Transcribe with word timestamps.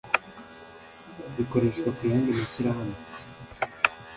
bikoreshwa 1.35 1.89
ku 1.95 2.01
yandi 2.11 2.31
mashyirahamwe 2.39 2.97